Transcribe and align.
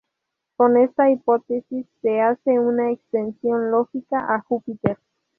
Con 0.55 0.77
esta 0.77 1.11
hipótesis, 1.11 1.85
se 2.01 2.21
hace 2.21 2.57
una 2.59 2.89
extensión 2.91 3.69
lógica 3.69 4.33
a 4.33 4.41
Júpiter. 4.41 4.97